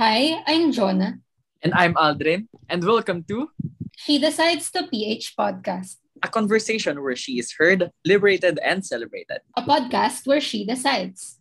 [0.00, 1.20] Hi, I'm Jonah.
[1.60, 2.48] And I'm Aldrin.
[2.72, 3.52] And welcome to
[4.00, 9.44] She Decides to PH podcast, a conversation where she is heard, liberated, and celebrated.
[9.52, 11.36] a podcast where she decides.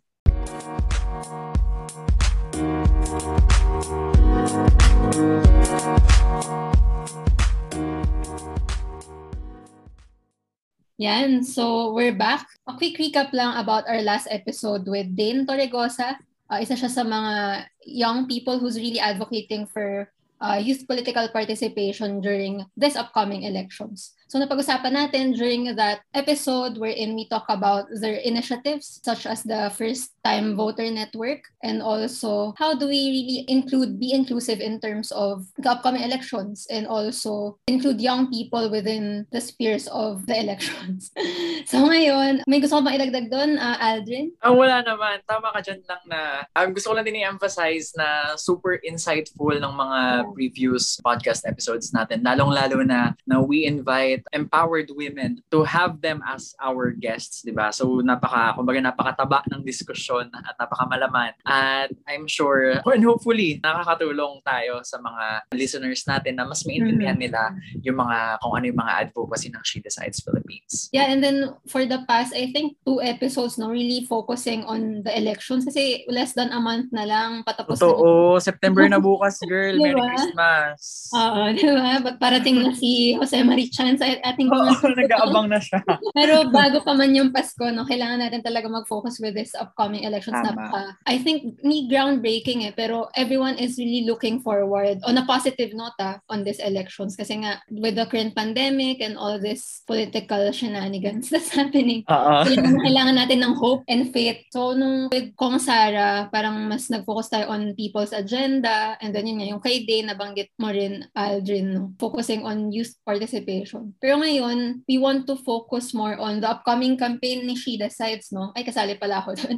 [10.99, 12.43] Yan, so we're back.
[12.67, 16.19] A quick recap lang about our last episode with Dane Torregosa.
[16.49, 20.09] Uh, isa siya sa mga young people who's really advocating for
[20.41, 24.17] uh, youth political participation during this upcoming elections.
[24.29, 29.73] So napag-usapan natin during that episode wherein we talk about their initiatives such as the
[29.73, 35.09] First Time Voter Network and also how do we really include, be inclusive in terms
[35.17, 41.09] of the upcoming elections and also include young people within the spheres of the elections.
[41.65, 44.29] so ngayon, may gusto ko bang ilagdag doon, uh, Aldrin?
[44.45, 45.25] Ah, wala naman.
[45.25, 49.73] Tama ka dyan lang na um, gusto ko lang din i-emphasize na super insightful ng
[49.73, 49.99] mga
[50.37, 52.21] previous podcast episodes natin.
[52.21, 57.71] Lalong-lalo na na we invite empowered women to have them as our guests, di ba?
[57.73, 61.37] So napaka, kumbaga napakataba ng diskusyon at napakamalaman.
[61.45, 67.53] At I'm sure, and hopefully, nakakatulong tayo sa mga listeners natin na mas maintindihan nila
[67.83, 70.89] yung mga, kung ano yung mga advocacy ng She Decides Philippines.
[70.91, 75.13] Yeah, and then for the past, I think two episodes, no, really focusing on the
[75.13, 79.77] elections kasi less than a month na lang patapos Totoo, September na bukas, girl.
[79.77, 80.09] Merry Diba?
[80.15, 80.79] Christmas.
[81.13, 82.15] Oo, di ba?
[82.17, 84.73] Parating na si Jose Marie Chan ating Oo, mga...
[85.05, 85.79] nag-aabang na siya.
[86.17, 90.33] Pero bago pa man yung Pasko, no, kailangan natin talaga mag-focus with this upcoming elections.
[90.41, 90.57] Tama.
[90.57, 95.75] Napaka, I think, ni groundbreaking eh, pero everyone is really looking forward on a positive
[95.77, 97.13] note ah, on these elections.
[97.13, 102.47] Kasi nga, with the current pandemic and all this political shenanigans that's happening, Oo.
[102.47, 104.41] kailangan, kailangan natin ng hope and faith.
[104.49, 108.97] So, nung with Kong Sara, parang mas nag-focus tayo on people's agenda.
[109.03, 111.83] And then yun nga, yung kay Day, nabanggit mo rin, Aldrin, no?
[111.99, 113.93] focusing on youth participation.
[113.99, 118.55] Pero ngayon, we want to focus more on the upcoming campaign ni She Decides, no?
[118.55, 119.57] Ay, kasali pala ako doon.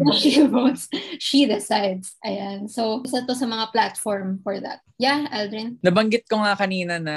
[0.00, 0.88] No, she votes,
[1.20, 2.16] She Decides.
[2.24, 2.66] Ayan.
[2.72, 4.80] So, isa to sa mga platform for that.
[4.98, 5.78] Yeah, Aldrin?
[5.78, 7.16] Nabanggit ko nga kanina na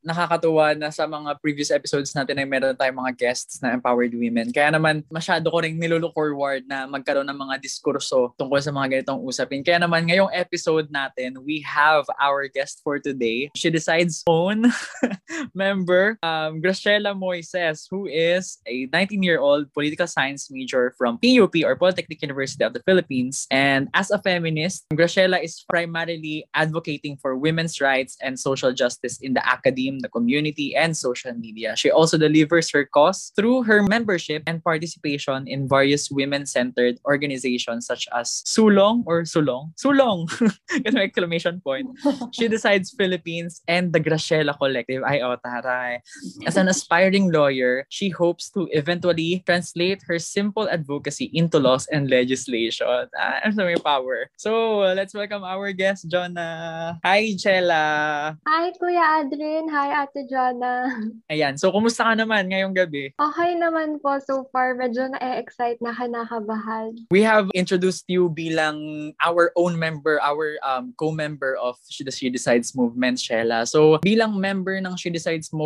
[0.00, 4.48] nakakatuwa na sa mga previous episodes natin ay meron tayong mga guests na empowered women.
[4.48, 9.04] Kaya naman masyado ko rin nilulook forward na magkaroon ng mga diskurso tungkol sa mga
[9.04, 9.60] ganitong usapin.
[9.60, 13.52] Kaya naman ngayong episode natin, we have our guest for today.
[13.52, 14.72] She decides own
[15.52, 15.79] member,
[16.22, 22.64] um, Graciela Moises, who is a 19-year-old political science major from PUP or Polytechnic University
[22.64, 23.46] of the Philippines.
[23.50, 29.34] And as a feminist, Graciela is primarily advocating for women's rights and social justice in
[29.34, 31.76] the academe, the community, and social media.
[31.76, 38.08] She also delivers her cause through her membership and participation in various women-centered organizations such
[38.12, 39.72] as Sulong or Sulong?
[39.76, 40.28] Sulong!
[40.96, 41.88] Exclamation point.
[42.32, 45.02] She Decides Philippines and the Graciela Collective.
[45.06, 45.36] Ay, oh,
[45.70, 46.02] taray.
[46.46, 52.10] As an aspiring lawyer, she hopes to eventually translate her simple advocacy into laws and
[52.10, 52.86] legislation.
[53.14, 54.26] Ah, so may power.
[54.36, 56.98] So, let's welcome our guest, Jonah.
[57.04, 58.36] Hi, Chela.
[58.46, 59.70] Hi, Kuya Adrin.
[59.70, 60.90] Hi, Ate Jonna.
[61.32, 61.58] Ayan.
[61.58, 63.14] So, kumusta ka naman ngayong gabi?
[63.14, 64.74] Okay naman po so far.
[64.74, 66.96] Medyo na-excite na kinakabahan.
[67.12, 72.74] We have introduced you bilang our own member, our um, co-member of She, She Decides
[72.74, 73.68] movement, Shela.
[73.68, 75.59] So, bilang member ng She Decides movement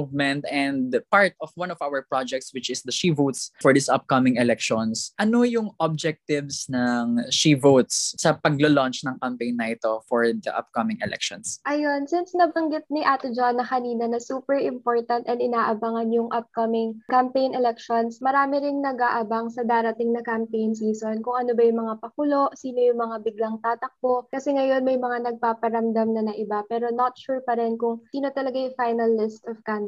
[0.51, 4.37] and part of one of our projects which is the She Votes for this upcoming
[4.37, 10.53] elections, ano yung objectives ng She Votes sa paglo-launch ng campaign na ito for the
[10.55, 11.61] upcoming elections?
[11.69, 17.55] Ayun, since nabanggit ni Ate Jonna kanina na super important and inaabangan yung upcoming campaign
[17.55, 22.51] elections, marami ring nag-aabang sa darating na campaign season kung ano ba yung mga pakulo,
[22.57, 24.27] sino yung mga biglang tatakbo.
[24.33, 28.33] Kasi ngayon may mga nagpaparamdam na na iba pero not sure pa rin kung sino
[28.33, 29.84] talaga yung final list of candidates.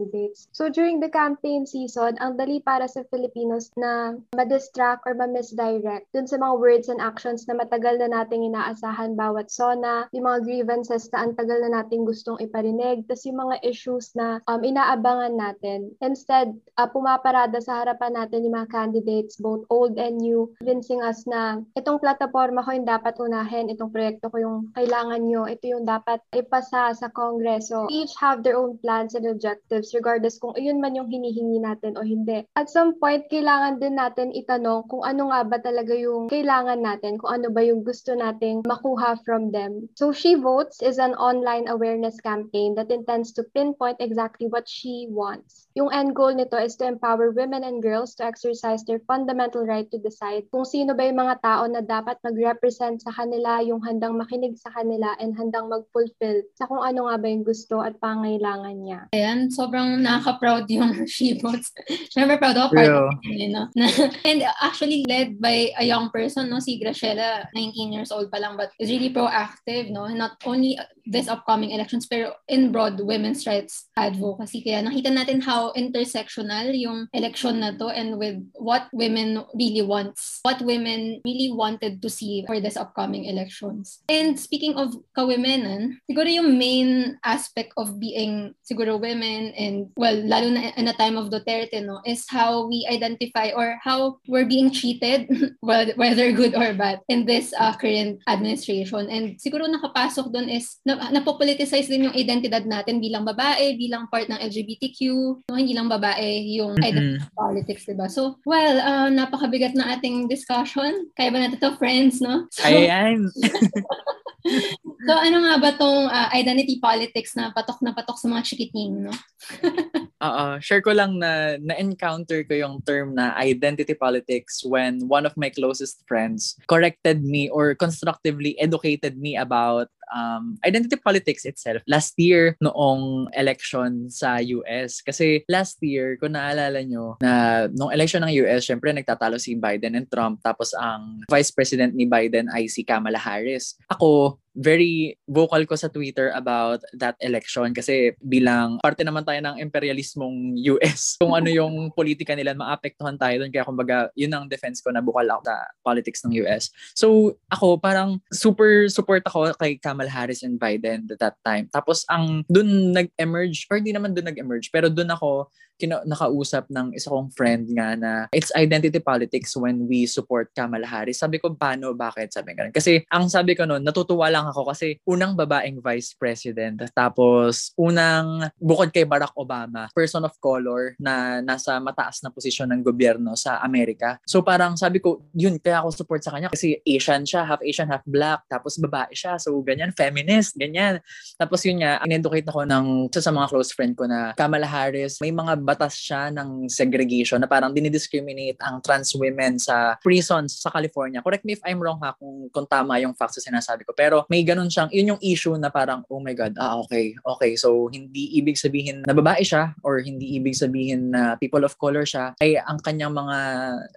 [0.53, 6.29] So during the campaign season, ang dali para sa Filipinos na ma-distract or ma-misdirect dun
[6.29, 11.09] sa mga words and actions na matagal na nating inaasahan bawat sona, yung mga grievances
[11.13, 15.93] na ang tagal na nating gustong iparinig, tas yung mga issues na um, inaabangan natin.
[16.03, 21.25] Instead, uh, pumaparada sa harapan natin yung mga candidates, both old and new, convincing us
[21.29, 25.87] na itong plataforma ko yung dapat unahin, itong proyekto ko yung kailangan nyo, ito yung
[25.87, 27.89] dapat ipasa sa Kongreso.
[27.93, 32.03] Each have their own plans and objectives regardless kung yun man yung hinihingi natin o
[32.03, 32.47] hindi.
[32.57, 37.21] At some point, kailangan din natin itanong kung ano nga ba talaga yung kailangan natin,
[37.21, 39.87] kung ano ba yung gusto nating makuha from them.
[39.95, 45.07] So She Votes is an online awareness campaign that intends to pinpoint exactly what she
[45.11, 45.69] wants.
[45.77, 49.85] Yung end goal nito is to empower women and girls to exercise their fundamental right
[49.93, 54.17] to decide kung sino ba yung mga tao na dapat mag-represent sa kanila, yung handang
[54.17, 58.77] makinig sa kanila, and handang mag-fulfill sa kung ano nga ba yung gusto at pangailangan
[58.81, 59.01] niya.
[59.13, 61.75] Ayan, sobrang nakaka-proud yung Shebots.
[62.15, 63.67] Siyempre proud ako, part of it, no?
[64.31, 66.63] and actually led by a young person, no?
[66.63, 70.07] Si Graciela, 19 years old pa lang, but is really proactive, no?
[70.07, 74.63] Not only this upcoming elections, pero in broad women's rights advocacy.
[74.63, 80.43] Kaya nakita natin how intersectional yung election na to and with what women really wants,
[80.43, 84.03] what women really wanted to see for this upcoming elections.
[84.11, 90.53] And speaking of kawimenan, siguro yung main aspect of being siguro women and well, lalo
[90.53, 94.71] na in a time of Duterte, no, is how we identify or how we're being
[94.71, 95.27] treated,
[95.61, 99.09] whether good or bad, in this uh, current administration.
[99.09, 104.29] And siguro nakapasok doon is na, napopoliticize din yung identidad natin bilang babae, bilang part
[104.29, 105.01] ng LGBTQ,
[105.49, 105.59] no?
[105.59, 106.87] hindi lang babae yung mm-hmm.
[106.87, 108.07] identity politics, diba?
[108.13, 111.09] So, well, uh, napakabigat na ating discussion.
[111.17, 112.45] Kaya ba natin to friends, no?
[112.57, 113.29] So, Ayan.
[115.07, 119.07] so, ano nga ba tong uh, identity politics na patok na patok sa mga chikiting,
[119.07, 119.15] no?
[120.27, 125.37] Oo, share ko lang na na-encounter ko yung term na identity politics when one of
[125.37, 132.15] my closest friends corrected me or constructively educated me about um, identity politics itself last
[132.17, 135.05] year noong election sa US.
[135.05, 139.99] Kasi last year, kung naalala nyo, na noong election ng US, syempre nagtatalo si Biden
[139.99, 143.77] and Trump tapos ang vice president ni Biden ay si Kamala Harris.
[143.93, 149.61] Ako, very vocal ko sa Twitter about that election kasi bilang parte naman tayo ng
[149.61, 151.15] imperialismong US.
[151.21, 153.53] Kung ano yung politika nila, maapektuhan tayo doon.
[153.53, 156.73] Kaya kumbaga, yun ang defense ko na bukal ako sa politics ng US.
[156.97, 161.69] So, ako parang super support ako kay Kamala Harris and Biden at that time.
[161.69, 166.97] Tapos, ang doon nag-emerge, or di naman doon nag-emerge, pero doon ako kina- nakausap ng
[166.97, 171.21] isa kong friend nga na it's identity politics when we support Kamala Harris.
[171.21, 172.33] Sabi ko, paano, bakit?
[172.33, 176.89] Sabi ko, kasi ang sabi ko noon, natutuwa lang ako kasi unang babaeng vice president.
[176.93, 182.83] Tapos, unang, bukod kay Barack Obama, person of color na nasa mataas na posisyon ng
[182.83, 184.19] gobyerno sa Amerika.
[184.25, 187.89] So parang sabi ko, yun, kaya ako support sa kanya kasi Asian siya, half Asian,
[187.89, 188.45] half black.
[188.49, 189.37] Tapos babae siya.
[189.37, 191.05] So ganyan, feminist, ganyan.
[191.37, 195.33] Tapos yun nga, in-educate ako ng sa mga close friend ko na Kamala Harris, may
[195.35, 201.19] mga batas siya ng segregation na parang dinidiscriminate ang trans women sa prisons sa California.
[201.19, 203.91] Correct me if I'm wrong ha kung, kung tama yung facts na sinasabi ko.
[203.91, 207.59] Pero may ganun siyang, yun yung issue na parang, oh my God, ah okay, okay.
[207.59, 212.07] So hindi ibig sabihin na babae siya or hindi ibig sabihin na people of color
[212.07, 213.39] siya ay ang kanyang mga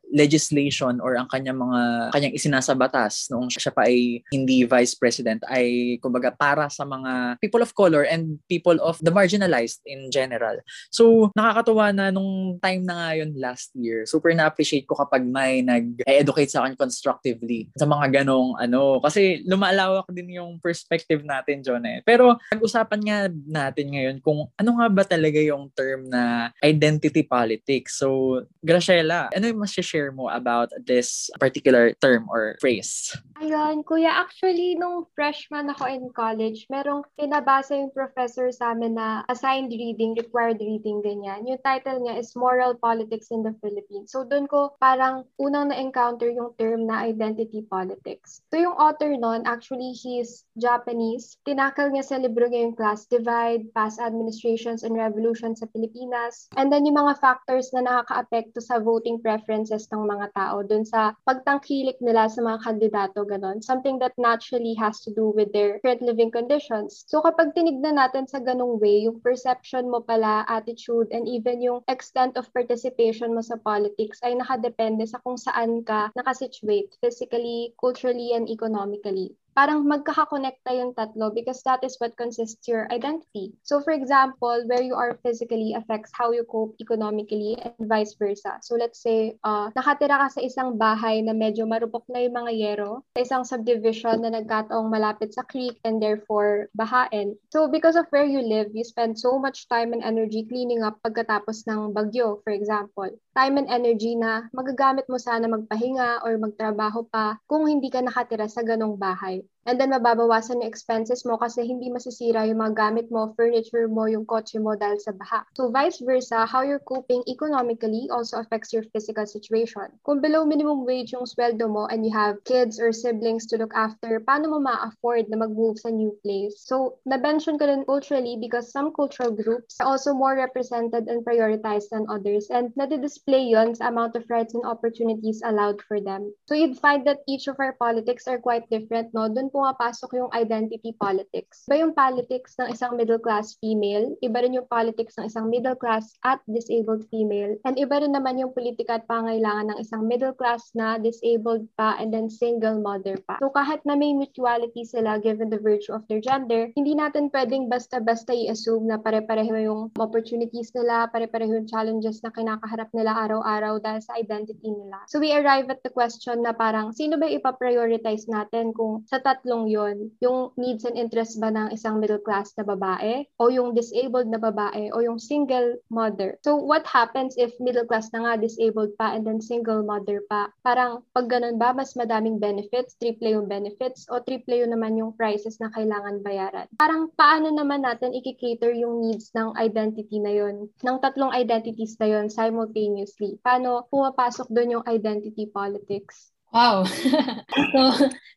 [0.10, 5.44] legislation or ang kanyang mga kanyang isinasa batas noong siya pa ay hindi vice president
[5.52, 10.58] ay kumbaga para sa mga people of color and people of the marginalized in general.
[10.90, 15.28] So nakaka nakakatuwa na nung time na nga yun last year, super na-appreciate ko kapag
[15.28, 19.04] may nag-educate sa akin constructively sa mga ganong ano.
[19.04, 22.00] Kasi lumalawak din yung perspective natin, John eh.
[22.08, 28.00] Pero pag-usapan nga natin ngayon kung ano nga ba talaga yung term na identity politics.
[28.00, 33.12] So, Graciela, ano yung mas share mo about this particular term or phrase?
[33.40, 39.24] Ayun, kuya, actually, nung freshman ako in college, merong pinabasa yung professor sa amin na
[39.32, 41.48] assigned reading, required reading, ganyan.
[41.50, 44.14] Yung title niya is Moral Politics in the Philippines.
[44.14, 48.46] So, doon ko parang unang na-encounter yung term na identity politics.
[48.54, 51.42] So, yung author nun, actually, he's Japanese.
[51.50, 56.70] Tinakal niya sa libro niya yung class divide, past administrations and revolutions sa Pilipinas, and
[56.70, 61.98] then yung mga factors na nakaka-apekto sa voting preferences ng mga tao doon sa pagtangkilik
[61.98, 63.58] nila sa mga kandidato ganon.
[63.66, 67.10] Something that naturally has to do with their current living conditions.
[67.10, 71.82] So kapag tinignan natin sa ganong way, yung perception mo pala, attitude, and even yung
[71.88, 78.36] extent of participation mo sa politics ay nakadepende sa kung saan ka nakasituate physically, culturally,
[78.36, 83.52] and economically parang magkakakonekta yung tatlo because that is what consists your identity.
[83.68, 88.56] So for example, where you are physically affects how you cope economically and vice versa.
[88.64, 92.56] So let's say, uh, nakatira ka sa isang bahay na medyo marupok na yung mga
[92.56, 97.36] yero, sa isang subdivision na nagkataong malapit sa creek and therefore bahain.
[97.52, 101.04] So because of where you live, you spend so much time and energy cleaning up
[101.04, 103.12] pagkatapos ng bagyo, for example.
[103.40, 108.52] Time and energy na magagamit mo sana magpahinga or magtrabaho pa kung hindi ka nakatira
[108.52, 109.40] sa ganong bahay.
[109.70, 114.10] And then mababawasan yung expenses mo kasi hindi masisira yung mga gamit mo, furniture mo,
[114.10, 115.46] yung kotse mo dahil sa baha.
[115.54, 119.94] So vice versa, how you're coping economically also affects your physical situation.
[120.02, 123.70] Kung below minimum wage yung sweldo mo and you have kids or siblings to look
[123.78, 126.66] after, paano mo ma-afford na mag-move sa new place?
[126.66, 131.94] So na-mention ko rin culturally because some cultural groups are also more represented and prioritized
[131.94, 136.34] than others and nadi-display yun sa amount of rights and opportunities allowed for them.
[136.50, 139.30] So you'd find that each of our politics are quite different, no?
[139.30, 141.68] Doon pumapasok yung identity politics.
[141.68, 145.76] Iba yung politics ng isang middle class female, iba rin yung politics ng isang middle
[145.76, 150.32] class at disabled female, and iba rin naman yung politika at pangailangan ng isang middle
[150.32, 153.36] class na disabled pa and then single mother pa.
[153.44, 157.68] So kahit na may mutuality sila given the virtue of their gender, hindi natin pwedeng
[157.68, 164.00] basta-basta i-assume na pare-pareho yung opportunities nila, pare-pareho yung challenges na kinakaharap nila araw-araw dahil
[164.00, 165.04] sa identity nila.
[165.12, 169.66] So we arrive at the question na parang sino ba ipaprioritize natin kung sa tatlong
[169.66, 174.30] yon yung needs and interests ba ng isang middle class na babae o yung disabled
[174.30, 176.38] na babae o yung single mother.
[176.46, 180.54] So what happens if middle class na nga disabled pa and then single mother pa?
[180.62, 185.18] Parang pag ganun ba mas madaming benefits, triple yung benefits o triple yung naman yung
[185.18, 186.70] prices na kailangan bayaran?
[186.78, 192.06] Parang paano naman natin i-cater yung needs ng identity na yon ng tatlong identities na
[192.06, 193.42] yon simultaneously?
[193.42, 196.30] Paano pumapasok doon yung identity politics?
[196.50, 196.86] Wow.
[197.74, 197.82] so,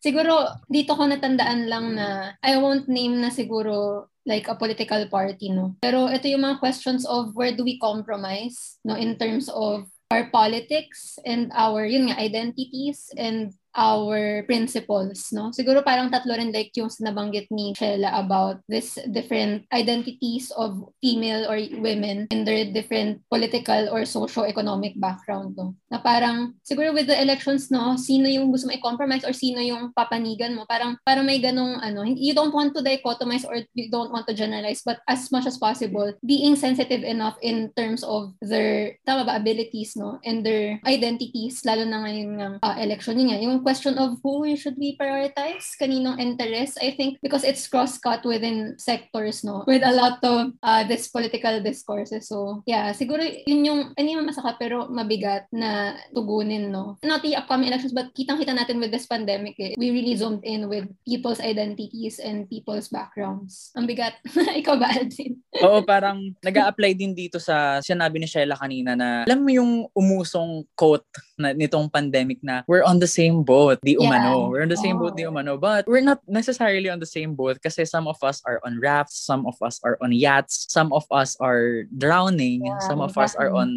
[0.05, 5.51] siguro dito ko natandaan lang na I won't name na siguro like a political party,
[5.51, 5.75] no?
[5.83, 8.95] Pero ito yung mga questions of where do we compromise, no?
[8.95, 15.49] In terms of our politics and our, yun nga, identities and our principles, no?
[15.51, 21.49] Siguro parang tatlo rin like yung nabanggit ni Sheila about this different identities of female
[21.49, 25.75] or women in their different political or socio-economic background, no?
[25.89, 29.93] Na parang, siguro with the elections, no, sino yung gusto mo i-compromise or sino yung
[29.97, 30.69] papanigan mo?
[30.69, 34.37] Parang, parang may ganong, ano, you don't want to dichotomize or you don't want to
[34.37, 39.41] generalize, but as much as possible, being sensitive enough in terms of their, tama ba,
[39.41, 40.21] abilities, no?
[40.25, 44.45] And their identities, lalo na ngayon ng uh, election, yun nga, yung question of who
[44.57, 49.65] should we prioritize, kaninong interest, I think because it's cross-cut within sectors, no?
[49.67, 52.29] With a lot of uh, this political discourses.
[52.29, 56.99] So, yeah, siguro yun yung, hindi man masaka, pero mabigat na tugunin, no?
[57.03, 59.75] Not the upcoming elections, but kitang-kita natin with this pandemic, eh.
[59.77, 63.75] We really zoomed in with people's identities and people's backgrounds.
[63.75, 64.19] Ang bigat.
[64.63, 65.42] Ikaw ba, Aldrin?
[65.61, 69.85] Oo, parang nag apply din dito sa sinabi ni Sheila kanina na alam mo yung
[69.93, 71.05] umusong quote
[71.37, 74.47] na nitong pandemic na we're on the same boat, di umano.
[74.47, 74.49] Yeah.
[74.49, 75.05] We're on the same oh.
[75.05, 75.33] boat, di oh.
[75.35, 75.61] umano.
[75.61, 79.21] But we're not necessarily on the same boat kasi some of us are on rafts,
[79.21, 83.27] some of us are on yachts, some of us are drowning, yeah, some of exactly.
[83.27, 83.69] us are on,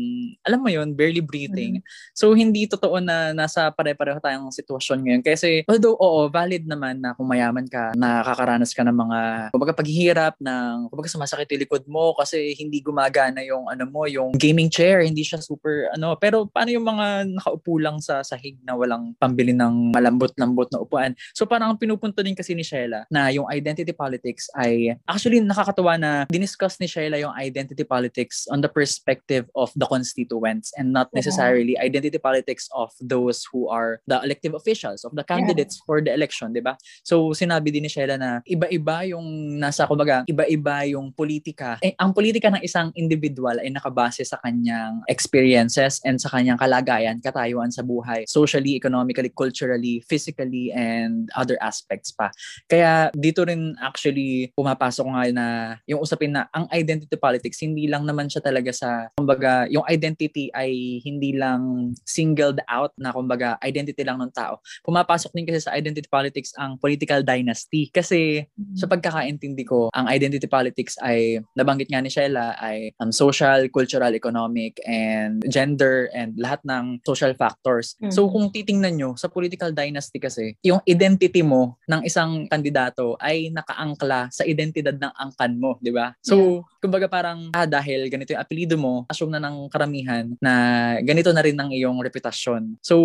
[0.46, 1.82] alam mo yun, barely breathing.
[1.82, 2.14] Mm-hmm.
[2.16, 5.22] So, hindi totoo na nasa pare-pareho tayong sitwasyon ngayon.
[5.26, 9.20] Kasi, although, oo, valid naman na kung mayaman ka, nakakaranas ka ng mga,
[9.52, 14.38] kumbaga, paghihirap ng, kumbaga, sumasakit yung likod mo kasi hindi gumagana yung, ano mo, yung
[14.38, 18.78] gaming chair, hindi siya super, ano, pero paano yung mga nakaupo lang sa sahig na
[18.78, 21.18] walang pambili ng malambot-lambot na upuan.
[21.34, 25.98] So parang ang pinupunto din kasi ni Sheila na yung identity politics ay actually nakakatuwa
[25.98, 31.10] na diniscuss ni Sheila yung identity politics on the perspective of the constituents and not
[31.18, 31.88] necessarily yeah.
[31.88, 35.86] identity politics of those who are the elective officials of the candidates yeah.
[35.88, 36.78] for the election, 'di ba?
[37.02, 41.16] So sinabi din ni Sheila na iba-iba yung nasa kumbaga, iba-iba yung
[41.56, 41.80] politika.
[41.80, 47.24] Eh, ang politika ng isang individual ay nakabase sa kanyang experiences and sa kanyang kalagayan,
[47.24, 52.28] katayuan sa buhay, socially, economically, culturally, physically, and other aspects pa.
[52.68, 55.46] Kaya dito rin actually pumapasok nga na
[55.88, 60.52] yung usapin na ang identity politics, hindi lang naman siya talaga sa, kumbaga, yung identity
[60.52, 64.60] ay hindi lang singled out na kumbaga identity lang ng tao.
[64.84, 67.88] Pumapasok din kasi sa identity politics ang political dynasty.
[67.94, 68.44] Kasi
[68.76, 74.12] sa pagkakaintindi ko, ang identity politics ay, nabanggit nga ni Sheila, ay um, social, cultural,
[74.18, 77.94] economic, and gender, and lahat ng social factors.
[78.02, 78.14] Mm-hmm.
[78.14, 83.52] So kung titingnan nyo, sa political dynasty kasi, yung identity mo ng isang kandidato ay
[83.52, 86.16] nakaangkla sa identidad ng angkan mo, di ba?
[86.24, 86.80] So, yeah.
[86.82, 90.54] kumbaga parang, ah, dahil ganito yung apelido mo, assume na ng karamihan na
[91.02, 92.80] ganito na rin ang iyong reputasyon.
[92.80, 92.96] So,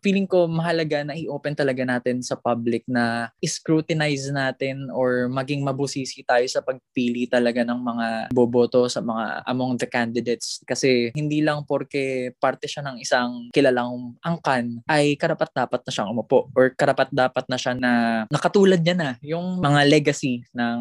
[0.00, 6.24] feeling ko mahalaga na i-open talaga natin sa public na scrutinize natin or maging mabusisi
[6.24, 11.68] tayo sa pagpili talaga ng mga boboto sa mga among the candidates kasi hindi lang
[11.68, 17.12] porke parte siya ng isang kilalang angkan ay karapat dapat na siyang umupo or karapat
[17.12, 17.92] dapat na siya na
[18.32, 20.78] nakatulad niya na yung mga legacy ng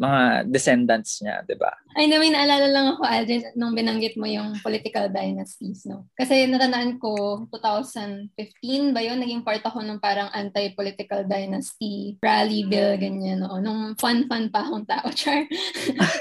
[0.00, 1.72] mga descendants niya, 'di ba?
[1.98, 6.06] Ay, na may naalala lang ako, Aldrin, nung binanggit mo yung political dynasties, no?
[6.14, 12.94] Kasi natandaan ko, 2015 ba yun, naging part ako ng parang anti-political dynasty rally bill,
[12.94, 13.58] ganyan, no?
[13.58, 15.50] Nung fun-fun pa akong tao, char.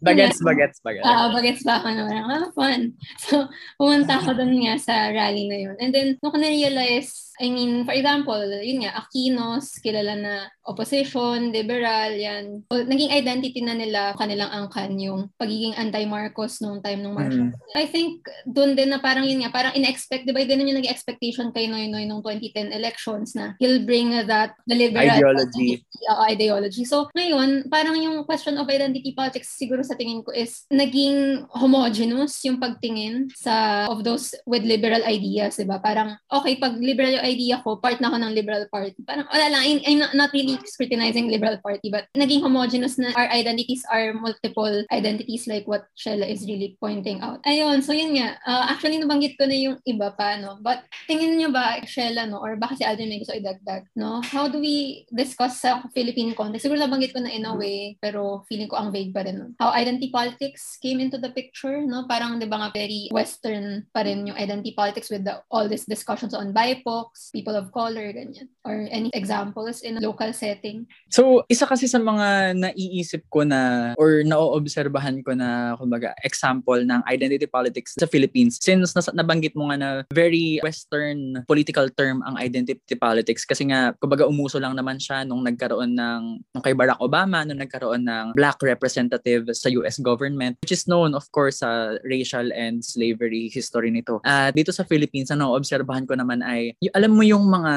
[0.00, 1.04] bagets, bagets, bagets.
[1.04, 2.22] Oo, uh, bagets pa ako naman.
[2.24, 2.80] Ah, fun.
[3.28, 5.76] So, pumunta ako dun nga sa rally na yun.
[5.82, 11.52] And then, nung ko na-realize, I mean, for example, yun nga, Aquinos, kilala na opposition,
[11.52, 12.66] liberal, yan.
[12.72, 17.52] So, naging identity na nila kanilang angkan yung pagiging anti-Marcos nung time ng Marcos.
[17.52, 17.52] Mm.
[17.76, 20.92] I think doon din na parang yun nga, parang in-expect, di ba din yung naging
[20.92, 25.84] expectation kay Noy Noy nung 2010 elections na he'll bring that the liberal ideology.
[26.08, 26.82] Uh, ideology.
[26.84, 32.36] So ngayon, parang yung question of identity politics siguro sa tingin ko is naging homogenous
[32.44, 35.80] yung pagtingin sa of those with liberal ideas, di ba?
[35.80, 39.00] Parang okay, pag liberal yung idea ko, part na ako ng liberal party.
[39.08, 43.32] Parang wala lang, I'm, I'm not really scrutinizing liberal party, but naging homogenous na our
[43.32, 47.40] identities are multiple identities like what Shella is really pointing out.
[47.48, 48.36] Ayun, so yun nga.
[48.44, 50.60] Uh, actually, nabanggit ko na yung iba pa, no?
[50.60, 52.42] But tingin niyo ba, Shella, no?
[52.42, 54.20] Or baka si Alden may gusto idagdag, no?
[54.20, 56.66] How do we discuss sa Philippine context?
[56.66, 59.48] Siguro nabanggit ko na in a way, pero feeling ko ang vague pa rin, no?
[59.56, 62.10] How identity politics came into the picture, no?
[62.10, 65.86] Parang, di ba nga, very Western pa rin yung identity politics with the, all these
[65.86, 68.50] discussions on BIPOC, people of color, ganyan.
[68.66, 70.90] Or any examples in a local setting?
[71.14, 77.00] So, isa kasi sa mga naiisip ko na or naoobserbahan ko na kumbaga example ng
[77.06, 82.36] identity politics sa Philippines since nas- nabanggit mo nga na very western political term ang
[82.40, 87.00] identity politics kasi nga kumbaga umuso lang naman siya nung nagkaroon ng nung kay Barack
[87.00, 91.96] Obama nung nagkaroon ng black representative sa US government which is known of course sa
[92.06, 94.22] racial and slavery history nito.
[94.24, 97.74] At uh, dito sa Philippines ano obserbahan ko naman ay y- alam mo yung mga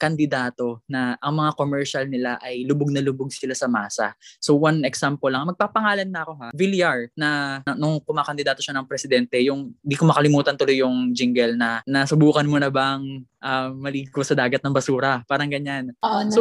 [0.00, 4.12] kandidato na ang mga commercial nila ay lubog na lubog sila sa masa.
[4.38, 8.88] So one example lang, magpapangalan na ako ha, Villar na, na nung kumakandidato siya ng
[8.88, 14.24] presidente, yung di ko makalimutan tuloy yung jingle na nasubukan mo na bang uh, maligo
[14.24, 15.92] sa dagat ng basura, parang ganyan.
[16.00, 16.40] Oo, so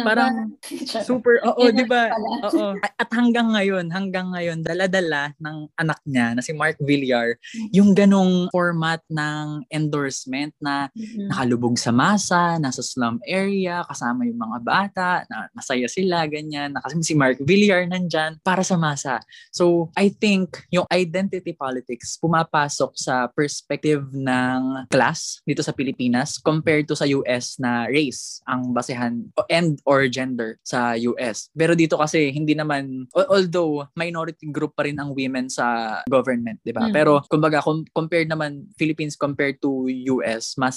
[0.00, 0.56] parang
[1.08, 2.16] super oo, di ba?
[2.48, 2.72] Oo.
[2.80, 7.68] At hanggang ngayon, hanggang ngayon dala-dala ng anak niya na si Mark Villar mm-hmm.
[7.76, 11.28] yung ganong format ng endorsement na mm-hmm.
[11.28, 16.72] nakalubog sa masa, nasa slum area, kasama yung mga bata, na masaya sila, ganyan.
[16.72, 19.20] Na kasi si Mark Villar nandyan para sa masa.
[19.52, 26.86] So, I think yung identity politics pumapasok sa perspective ng class dito sa Pilipinas compared
[26.86, 31.48] to sa US na race ang basehan and or gender sa US.
[31.54, 36.72] Pero dito kasi hindi naman although minority group pa rin ang women sa government, 'di
[36.74, 36.88] ba?
[36.88, 36.94] Mm.
[36.94, 40.76] Pero kumbaga com- compared naman Philippines compared to US, mas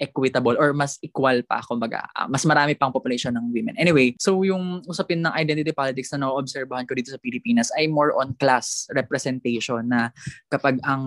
[0.00, 2.06] equitable or mas equal pa kumbaga.
[2.16, 3.74] Uh, mas marami pang population ng women.
[3.80, 8.14] Anyway, so yung usapin ng identity politics na na-obserbahan ko dito sa Pilipinas ay more
[8.16, 10.10] on class representation na
[10.50, 11.04] kapag ang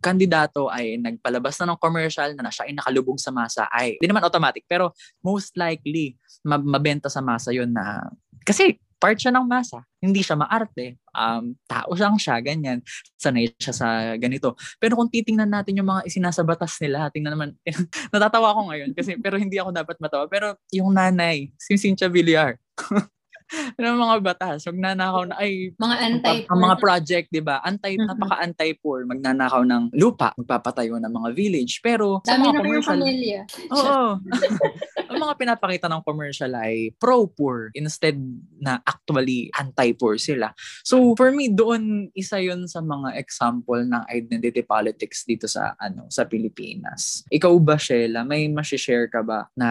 [0.00, 4.08] kandidato ay nagpalabas na ng commercial na, na siya ay nakalubog sa masa ay hindi
[4.10, 6.14] naman automatic pero most likely
[6.44, 8.06] mabenta sa masa yon na
[8.44, 9.80] kasi part siya ng masa.
[9.96, 11.00] Hindi siya maarte.
[11.16, 12.84] Um, tao lang siya, ganyan.
[13.16, 13.88] Sanay siya sa
[14.20, 14.54] ganito.
[14.76, 17.50] Pero kung titingnan natin yung mga isinasabatas nila, tingnan naman,
[18.12, 20.28] natatawa ako ngayon kasi pero hindi ako dapat matawa.
[20.28, 22.60] Pero yung nanay, si Cynthia Villar,
[23.80, 27.58] ng mga batas, magnanakaw na, ay, mga anti ang mga project, di ba?
[27.62, 28.08] Anti, mm-hmm.
[28.14, 31.82] napaka-anti-poor, magnanakaw ng lupa, magpapatayo ng mga village.
[31.82, 33.40] Pero sa Dami mga commercial, pamilya.
[33.74, 34.06] Oo.
[35.10, 38.14] ang mga pinapakita ng commercial ay pro-poor instead
[38.62, 40.54] na actually anti-poor sila.
[40.86, 46.06] So, for me, doon isa yun sa mga example ng identity politics dito sa ano
[46.06, 47.26] sa Pilipinas.
[47.26, 49.68] Ikaw ba, Sheila, may masishare ka ba na,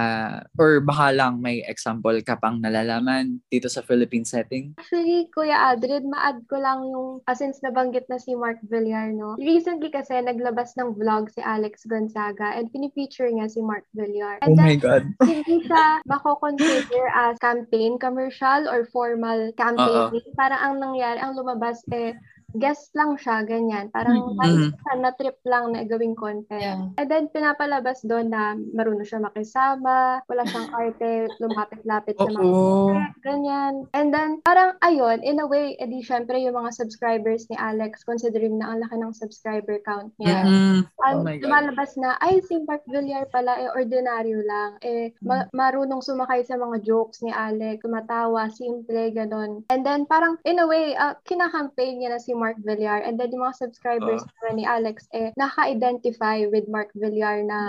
[0.60, 4.74] or baka lang may example ka pang nalalaman dito sa Philippine setting?
[4.82, 9.38] Actually, Kuya Adrid, ma-add ko lang yung, uh, since nabanggit na si Mark Villar, no?
[9.38, 14.42] Recently kasi naglabas ng vlog si Alex Gonzaga and pinifeature niya si Mark Villar.
[14.42, 15.06] And oh my God.
[15.22, 20.10] hindi siya mako-consider as campaign commercial or formal campaign.
[20.10, 20.34] Uh-oh.
[20.34, 22.18] Parang ang nangyari, ang lumabas eh,
[22.58, 23.94] guest lang siya, ganyan.
[23.94, 24.74] Parang mm-hmm.
[24.74, 26.62] siya na trip lang na gawing content.
[26.62, 26.90] Yeah.
[26.98, 32.96] And then, pinapalabas doon na marunong siya makisama, wala siyang arte, lumapit-lapit sa mga oh.
[33.22, 33.86] ganyan.
[33.94, 38.58] And then, parang ayun, in a way, edi syempre yung mga subscribers ni Alex, considering
[38.58, 40.80] na ang laki ng subscriber count niya, mm-hmm.
[41.06, 44.72] oh lumalabas na, ay, si Mark Villar pala, eh, ordinaryo lang.
[44.82, 45.54] Eh, ma- mm.
[45.54, 49.62] marunong sumakay sa mga jokes ni Alex, tumatawa, simple, ganon.
[49.70, 53.04] And then, parang, in a way, uh, kinakampaign niya na si Mark Villar.
[53.04, 54.56] And then yung mga subscribers Ah.
[54.56, 57.60] ni Alex, eh, naka-identify with Mark Villar na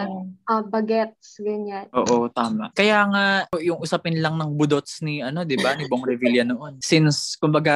[0.46, 1.90] uh, bagets, ganyan.
[1.92, 2.70] Oo, tama.
[2.72, 3.26] Kaya nga,
[3.58, 6.78] yung usapin lang ng budots ni, ano, di ba, ni Bong Revilla noon.
[6.80, 7.74] Since, kumbaga,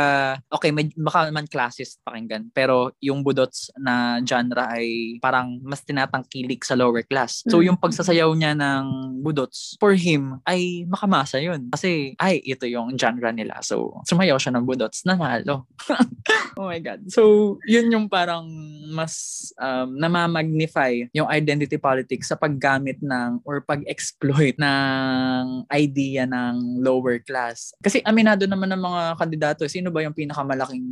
[0.48, 6.62] okay, may, baka man classist pakinggan, pero yung budots na genre ay parang mas tinatangkilik
[6.62, 7.42] sa lower class.
[7.48, 7.74] So, Mm.
[7.74, 8.84] yung pagsasayaw niya ng
[9.20, 11.72] budots, for him, ay makamasa yun.
[11.72, 13.58] Kasi, ay, ito yung genre nila.
[13.60, 15.66] So, sumayaw siya ng budots, nanalo.
[16.60, 17.00] oh my God.
[17.08, 18.44] So, yun yung parang
[18.92, 27.24] mas um, namamagnify yung identity politics sa paggamit ng or pag-exploit ng idea ng lower
[27.24, 27.72] class.
[27.80, 30.84] Kasi aminado naman ng mga kandidato, sino ba yung pinakamalaking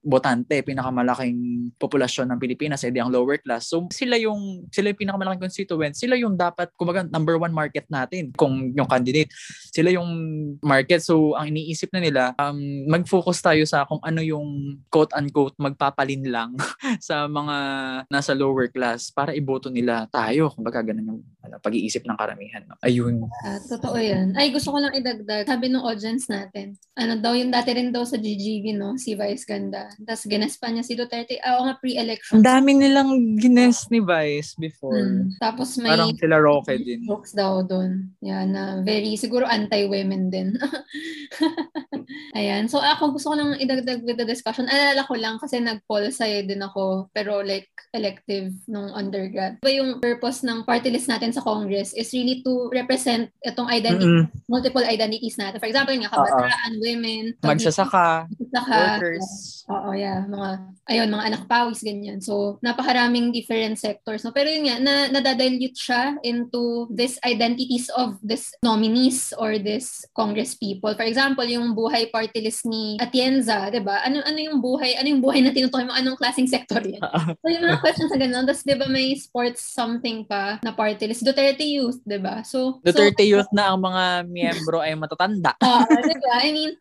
[0.00, 3.66] botante, pinakamalaking populasyon ng Pilipinas, edi ang lower class.
[3.66, 8.30] So, sila yung, sila yung pinakamalaking constituent, sila yung dapat, kumbaga, number one market natin
[8.38, 9.32] kung yung candidate.
[9.74, 10.08] Sila yung
[10.62, 11.02] market.
[11.02, 16.50] So, ang iniisip na nila, um, mag-focus tayo sa kung ano yung quote-unquote magpapalin lang
[17.08, 17.56] sa mga
[18.06, 20.52] nasa lower class para iboto nila tayo.
[20.52, 22.62] Kumbaga, ganun yung ano, pag-iisip ng karamihan.
[22.68, 22.76] No?
[22.84, 23.24] Ayun.
[23.40, 24.36] Ah, totoo yan.
[24.36, 25.48] Ay, gusto ko lang idagdag.
[25.48, 28.98] Sabi ng audience natin, ano daw, yung dati rin daw sa GGB, no?
[29.00, 29.88] Si Vice Ganda.
[30.02, 31.40] Tapos ginespa niya si Duterte.
[31.40, 32.40] Ah, Oo nga, pre-election.
[32.40, 35.00] Ang dami nilang gines ni Vice before.
[35.00, 35.36] Mm.
[35.38, 37.06] Tapos may Parang sila Roque din.
[37.06, 38.10] jokes daw doon.
[38.20, 40.48] Yan, na very, siguro anti-women din.
[42.34, 42.70] Ayan.
[42.70, 44.70] So ako gusto ko lang idagdag with the discussion.
[44.70, 49.58] Alala ko lang kasi nag-poll sa'yo din ako, pero like elective nung undergrad.
[49.60, 54.06] Diba yung purpose ng party list natin sa Congress is really to represent itong identity,
[54.06, 54.30] Mm-mm.
[54.46, 55.58] multiple identities natin.
[55.58, 59.26] For example, nga kabataan, women, Magsasaka, magsasaka, workers.
[59.70, 60.22] Oo, yeah.
[60.26, 60.48] Mga,
[60.86, 62.22] ayun, mga anak pawis, ganyan.
[62.22, 64.22] So, napakaraming different sectors.
[64.22, 64.30] No?
[64.30, 70.54] Pero yun nga, na, nadadilute siya into this identities of this nominees or this Congress
[70.54, 70.94] people.
[70.94, 74.00] For example, yung buhay party list ni Atienza, di ba?
[74.00, 75.92] Ano, ano yung buhay, ano yung buhay na tinutukoy mo?
[75.92, 77.02] Anong klaseng sector yan?
[77.44, 78.46] So, yung mga questions na gano'n.
[78.48, 81.26] Tapos, di ba, may sports something pa na party list.
[81.26, 82.40] Duterte Youth, di ba?
[82.40, 85.52] So, Duterte so, Youth na ang mga miyembro ay matatanda.
[85.70, 86.34] Ah, diba?
[86.42, 86.72] I mean,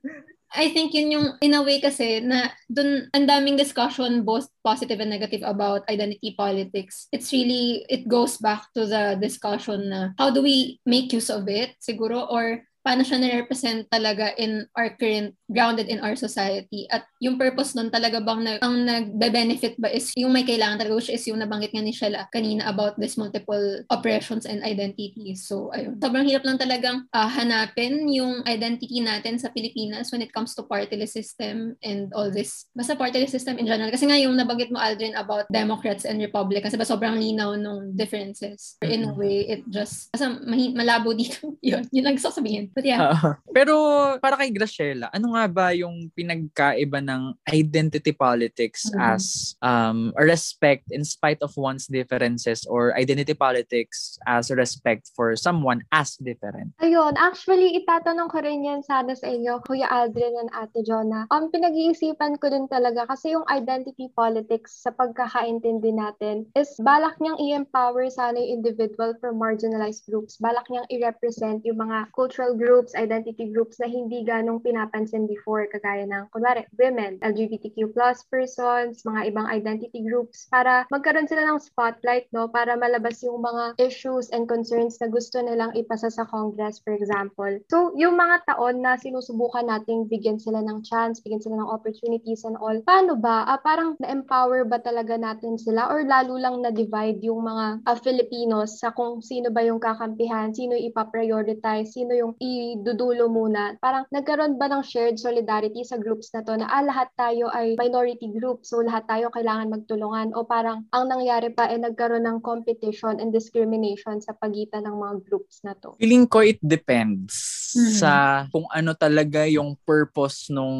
[0.49, 4.97] I think yun yung, in a way kasi, na dun, ang daming discussion, both positive
[4.97, 7.05] and negative about identity politics.
[7.13, 11.45] It's really, it goes back to the discussion na, how do we make use of
[11.45, 16.89] it, siguro, or paano siya na-represent talaga in our current, grounded in our society.
[16.89, 20.97] At yung purpose nun talaga bang, na, ang nagbe-benefit ba is yung may kailangan talaga,
[20.97, 25.45] which is yung nabanggit nga ni Shella kanina about this multiple oppressions and identities.
[25.45, 26.01] So, ayun.
[26.01, 30.65] Sobrang hirap lang talagang ah, hanapin yung identity natin sa Pilipinas when it comes to
[30.65, 32.73] party list system and all this.
[32.73, 33.93] Basta party list system in general.
[33.93, 38.81] Kasi nga yung nabanggit mo, Aldrin, about Democrats and Republicans, diba sobrang linaw nung differences.
[38.81, 41.53] In a way, it just, basta mahi- malabo dito.
[41.61, 42.73] yun, yun lang gusto ko sabihin.
[42.79, 43.75] But yeah, Pero
[44.23, 48.99] para kay Graciela, ano nga ba yung pinagkaiba ng identity politics Mhm.
[49.03, 49.23] as
[49.59, 56.15] um, respect in spite of one's differences or identity politics as respect for someone as
[56.23, 56.71] different?
[56.79, 61.27] Ayun, actually, itatanong ko rin yan sana sa inyo, Kuya Aldrin and Ate Jonah.
[61.27, 67.35] Um, pinag-iisipan ko din talaga kasi yung identity politics sa pagkakaintindi natin is balak niyang
[67.43, 70.39] i-empower sana yung individual from marginalized groups.
[70.39, 76.03] Balak niyang i-represent yung mga cultural groups, identity groups na hindi ganong pinapansin before, kagaya
[76.03, 82.27] ng, kunwari, women, LGBTQ plus persons, mga ibang identity groups, para magkaroon sila ng spotlight,
[82.35, 82.51] no?
[82.51, 87.55] Para malabas yung mga issues and concerns na gusto nilang ipasa sa Congress, for example.
[87.71, 92.43] So, yung mga taon na sinusubukan nating bigyan sila ng chance, bigyan sila ng opportunities
[92.43, 93.47] and all, paano ba?
[93.47, 98.81] Ah, parang na-empower ba talaga natin sila or lalo lang na-divide yung mga ah, Filipinos
[98.81, 103.77] sa kung sino ba yung kakampihan, sino yung ipaprioritize, sino yung idudulo muna.
[103.77, 107.77] Parang nagkaroon ba ng shared solidarity sa groups na to na ah, lahat tayo ay
[107.77, 112.39] minority group, so lahat tayo kailangan magtulungan o parang ang nangyari pa ay nagkaroon ng
[112.41, 115.93] competition and discrimination sa pagitan ng mga groups na to.
[116.01, 118.01] Feeling ko it depends Mhm.
[118.01, 118.11] sa
[118.49, 120.77] kung ano talaga yung purpose nung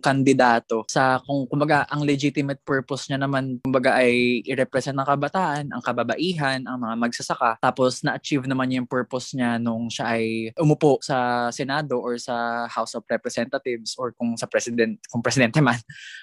[0.00, 0.88] kandidato.
[0.88, 6.64] Sa kung kumbaga ang legitimate purpose niya naman kumbaga ay i-represent ng kabataan, ang kababaihan,
[6.64, 7.50] ang mga magsasaka.
[7.60, 10.24] Tapos na-achieve naman niya yung purpose niya nung siya ay
[10.56, 11.09] umupo sa
[11.50, 15.80] Senado or sa House of Representatives or kung sa president, kung presidente man.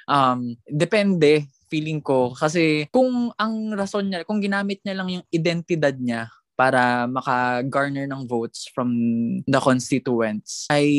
[0.07, 5.95] Um, depende feeling ko kasi kung ang rason niya, kung ginamit niya lang yung identidad
[5.99, 8.89] niya para maka-garner ng votes from
[9.45, 10.89] the constituents ay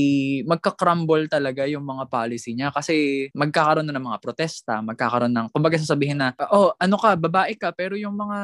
[0.47, 5.75] magka-crumble talaga yung mga policy niya kasi magkakaroon na ng mga protesta, magkakaroon ng, kumbaga
[5.75, 8.39] sasabihin na, oh, ano ka, babae ka, pero yung mga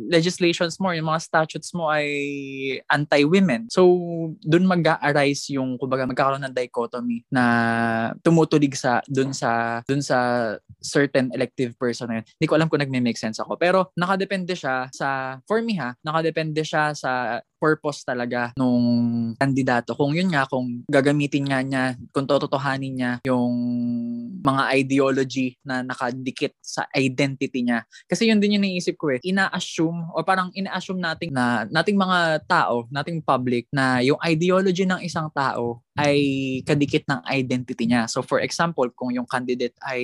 [0.00, 2.08] legislations mo, yung mga statutes mo ay
[2.88, 3.68] anti-women.
[3.68, 3.84] So,
[4.40, 7.44] dun mag-arise yung, kumbaga, magkakaroon ng dichotomy na
[8.24, 12.26] tumutulig sa, dun sa, dun sa certain elective person na yun.
[12.38, 13.58] Hindi ko alam kung nagme-make sense ako.
[13.58, 19.92] Pero, nakadepende siya sa, for me ha, nakadepende siya sa purpose talaga nung kandidato.
[19.98, 23.54] Kung yun nga, kung gagamitin nga niya, kung tototohanin niya yung
[24.40, 27.84] mga ideology na nakadikit sa identity niya.
[28.06, 29.20] Kasi yun din yung naisip ko eh.
[29.26, 35.02] Ina-assume o parang ina-assume nating na nating mga tao, nating public na yung ideology ng
[35.02, 36.18] isang tao ay
[36.62, 38.06] kadikit ng identity niya.
[38.06, 40.02] So for example, kung yung candidate ay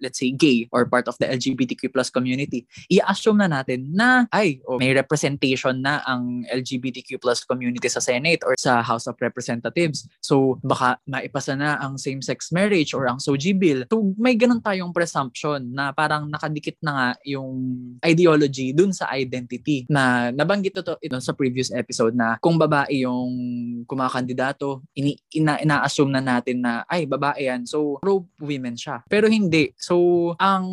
[0.00, 4.64] let's say gay or part of the LGBTQ plus community, i-assume na natin na ay
[4.64, 6.48] oh, may representation na ang
[6.86, 10.06] LGBTQ plus community sa Senate or sa House of Representatives.
[10.22, 13.80] So baka maipasa na ang same-sex marriage or ang SOGI bill.
[13.90, 17.50] So may ganun tayong presumption na parang nakadikit na nga yung
[18.04, 23.32] ideology dun sa identity na nabanggit ito, ito sa previous episode na kung babae yung
[23.88, 29.30] kumakandidato, ini, ina, ina-assume na natin na ay babae yan so pro women siya pero
[29.30, 30.66] hindi so ang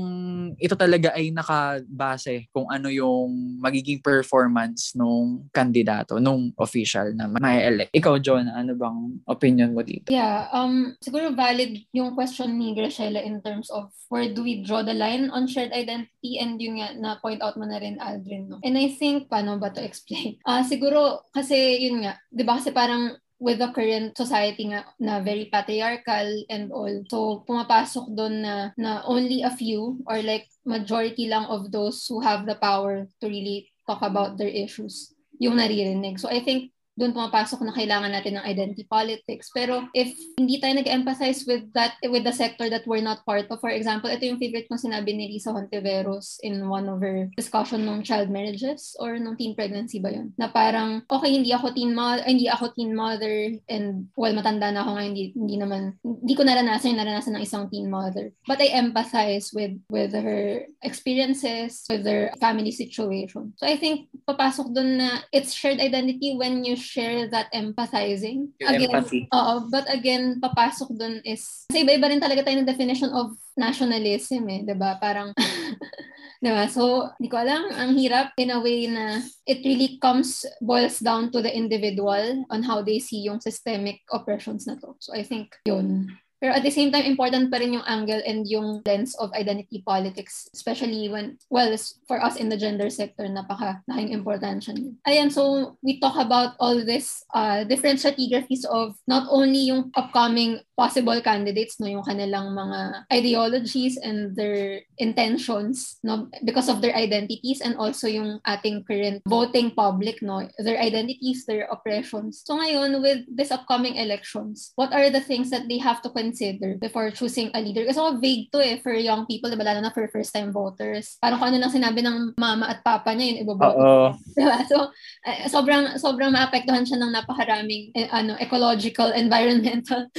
[0.60, 7.64] ito talaga ay nakabase kung ano yung magiging performance nung kandidato nung official na may
[7.68, 7.92] elect.
[7.96, 10.12] Ikaw John ano bang opinion mo dito?
[10.12, 14.84] Yeah um siguro valid yung question ni Graciela in terms of where do we draw
[14.84, 16.38] the line on shared identity?
[16.40, 18.60] And yung nga na point out mo na rin Aldrin no?
[18.62, 20.40] And I think paano ba to explain?
[20.50, 22.60] Ah uh, siguro kasi yun nga 'di ba?
[22.60, 27.04] Kasi parang with the current society nga na very patriarchal and all.
[27.12, 32.24] So pumapasok doon na na only a few or like majority lang of those who
[32.24, 36.20] have the power to really talk about their issues yung naririnig.
[36.20, 39.50] So I think doon pumapasok na kailangan natin ng identity politics.
[39.50, 43.58] Pero if hindi tayo nag-emphasize with that, with the sector that we're not part of,
[43.58, 47.86] for example, ito yung favorite kong sinabi ni Lisa Hontiveros in one of her discussion
[47.86, 50.34] ng child marriages or ng teen pregnancy ba yun?
[50.38, 54.86] Na parang, okay, hindi ako teen mother, hindi ako teen mother and well, matanda na
[54.86, 58.30] ako nga, hindi, hindi naman, hindi ko naranasan yung naranasan ng isang teen mother.
[58.46, 63.58] But I empathize with with her experiences, with their family situation.
[63.58, 68.52] So I think papasok doon na it's shared identity when you share that empathizing.
[68.60, 69.32] Yung again, empathy.
[69.32, 74.44] Oo, but again, papasok dun is, kasi iba-iba rin talaga tayo ng definition of nationalism
[74.52, 75.00] eh, 'di ba?
[75.00, 75.32] Parang
[76.44, 76.68] 'di ba?
[76.68, 81.32] So, di ko alam, ang hirap in a way na it really comes boils down
[81.32, 85.00] to the individual on how they see yung systemic oppressions na to.
[85.00, 86.12] So, I think yun.
[86.44, 89.80] Pero at the same time, important pa rin yung angle and yung lens of identity
[89.80, 91.72] politics, especially when, well,
[92.04, 94.92] for us in the gender sector, napaka laking importansya niya.
[95.08, 100.60] Ayan, so we talk about all this uh, different strategies of not only yung upcoming
[100.76, 107.64] possible candidates, no, yung kanilang mga ideologies and their intentions, no, because of their identities
[107.64, 112.44] and also yung ating current voting public, no, their identities, their oppressions.
[112.44, 116.33] So ngayon, with this upcoming elections, what are the things that they have to consider
[116.82, 117.86] before choosing a leader?
[117.86, 121.18] Kasi so, vague to eh for young people, diba, lalo na for first-time voters.
[121.22, 123.78] Parang kung ano lang sinabi ng mama at papa niya, yun iboboto.
[123.78, 124.08] Oo.
[124.34, 124.58] Diba?
[124.66, 124.90] So,
[125.26, 130.10] uh, sobrang, sobrang maapektuhan siya ng napakaraming eh, ano, ecological, environmental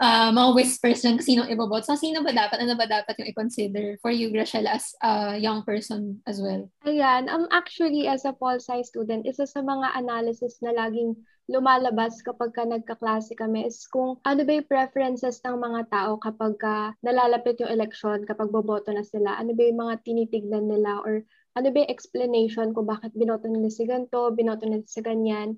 [0.00, 1.84] uh, mga whispers ng sino ibobot.
[1.84, 2.60] So, sino ba dapat?
[2.62, 6.68] Ano ba dapat yung i-consider for you, Graciela, as a young person as well?
[6.84, 7.28] Ayan.
[7.32, 12.50] Um, actually, as a pol sci student, isa sa mga analysis na laging lumalabas kapag
[12.50, 17.62] ka nagkaklase kami is kung ano ba yung preferences ng mga tao kapag ka nalalapit
[17.62, 21.22] yung election, kapag boboto na sila, ano ba yung mga tinitignan nila or
[21.54, 25.54] ano ba yung explanation kung bakit binoto nila si ganito, binoto nila si ganyan.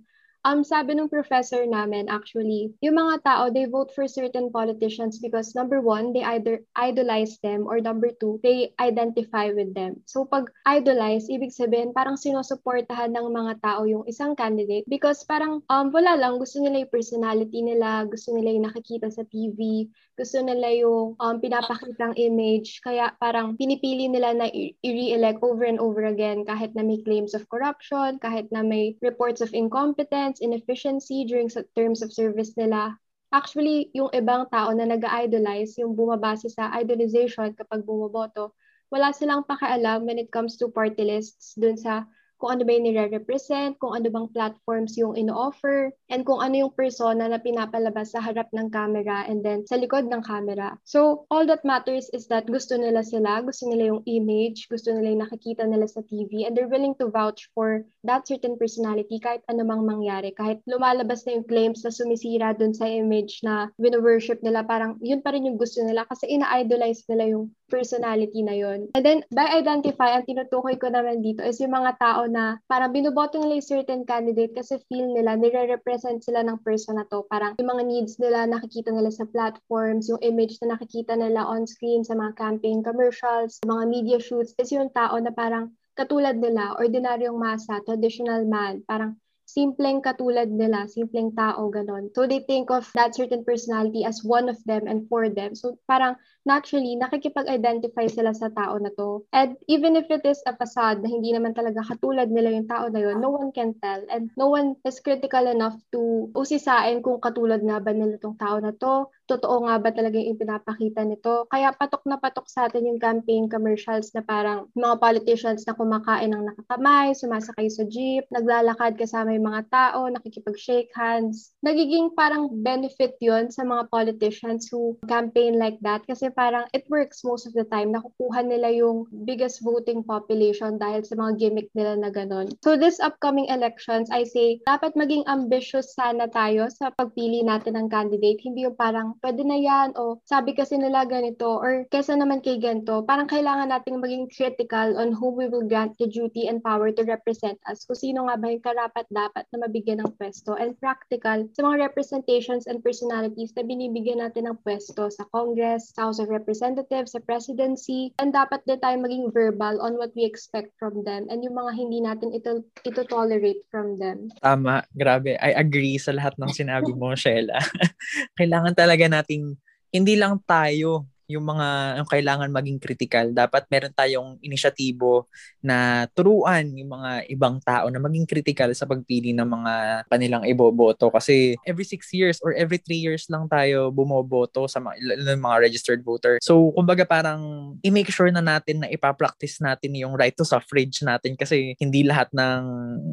[0.48, 5.52] Um, sabi ng professor namin, actually, yung mga tao, they vote for certain politicians because
[5.52, 10.00] number one, they either idolize them or number two, they identify with them.
[10.08, 15.60] So pag idolize, ibig sabihin, parang sinusuportahan ng mga tao yung isang candidate because parang
[15.68, 19.84] um, wala lang, gusto nila yung personality nila, gusto nila yung nakikita sa TV,
[20.16, 24.48] gusto nila yung um, pinapakitang image, kaya parang pinipili nila na
[24.82, 29.44] i-re-elect over and over again kahit na may claims of corruption, kahit na may reports
[29.44, 32.96] of incompetence, inefficiency during sa terms of service nila.
[33.28, 38.56] Actually, yung ibang tao na nag-idolize, yung bumabase sa idolization kapag bumoboto,
[38.88, 42.86] wala silang pakialam when it comes to party lists dun sa kung ano ba yung
[42.86, 48.22] nire-represent, kung ano bang platforms yung ino-offer, and kung ano yung persona na pinapalabas sa
[48.22, 50.78] harap ng camera and then sa likod ng camera.
[50.86, 55.12] So, all that matters is that gusto nila sila, gusto nila yung image, gusto nila
[55.12, 59.42] yung nakikita nila sa TV, and they're willing to vouch for that certain personality kahit
[59.50, 60.30] anumang mangyari.
[60.32, 65.20] Kahit lumalabas na yung claims na sumisira dun sa image na wino-worship nila, parang yun
[65.20, 68.88] pa rin yung gusto nila kasi ina-idolize nila yung personality na yon.
[68.96, 72.90] And then, by identify, ang tinutukoy ko naman dito is yung mga tao na parang
[72.90, 77.28] binuboto nila yung certain candidate kasi feel nila, nire-represent sila ng person na to.
[77.28, 81.68] Parang yung mga needs nila, nakikita nila sa platforms, yung image na nakikita nila on
[81.68, 86.78] screen sa mga campaign commercials, mga media shoots, is yung tao na parang katulad nila,
[86.80, 92.12] ordinaryong masa, traditional man, parang simpleng katulad nila, simpleng tao, ganon.
[92.12, 95.56] So they think of that certain personality as one of them and for them.
[95.56, 99.28] So parang naturally, nakikipag-identify sila sa tao na to.
[99.36, 102.88] And even if it is a facade na hindi naman talaga katulad nila yung tao
[102.88, 104.00] na yun, no one can tell.
[104.08, 108.56] And no one is critical enough to usisain kung katulad nga ba nila tong tao
[108.56, 111.44] na to, totoo nga ba talaga yung pinapakita nito.
[111.52, 116.32] Kaya patok na patok sa atin yung campaign commercials na parang mga politicians na kumakain
[116.32, 121.52] ng nakakamay, sumasakay sa jeep, naglalakad kasama yung mga tao, nakikipag-shake hands.
[121.60, 127.26] Nagiging parang benefit yon sa mga politicians who campaign like that kasi parang it works
[127.26, 127.90] most of the time.
[127.90, 132.54] Nakukuha nila yung biggest voting population dahil sa mga gimmick nila na ganun.
[132.62, 137.90] So this upcoming elections, I say, dapat maging ambitious sana tayo sa pagpili natin ng
[137.90, 138.38] candidate.
[138.38, 142.62] Hindi yung parang pwede na yan, o sabi kasi nila ganito, or kesa naman kay
[142.62, 146.94] ganito, parang kailangan nating maging critical on who we will grant the duty and power
[146.94, 151.48] to represent us, kung sino nga ba yung karapat-dapat na mabigyan ng pwesto, and practical
[151.56, 156.34] sa mga representations and personalities na binibigyan natin ng pwesto sa Congress, sa House of
[156.34, 161.30] Representatives, sa Presidency, and dapat din tayo maging verbal on what we expect from them,
[161.30, 164.26] and yung mga hindi natin ito, ito tolerate from them.
[164.42, 165.38] Tama, grabe.
[165.38, 167.62] I agree sa lahat ng sinabi mo, Shella.
[168.38, 169.54] Kailangan talaga nating
[169.94, 173.30] hindi lang tayo yung mga yung kailangan maging critical.
[173.36, 175.28] Dapat meron tayong inisyatibo
[175.60, 179.74] na turuan yung mga ibang tao na maging critical sa pagpili ng mga
[180.08, 181.12] kanilang iboboto.
[181.12, 186.00] Kasi every six years or every three years lang tayo bumoboto sa mga, mga registered
[186.00, 186.40] voter.
[186.40, 191.36] So, kumbaga parang i-make sure na natin na ipa-practice natin yung right to suffrage natin
[191.36, 192.60] kasi hindi lahat ng